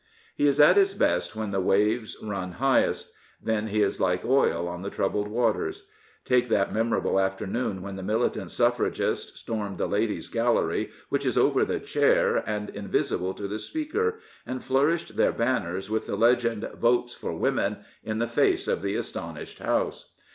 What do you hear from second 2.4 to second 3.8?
highest. \Then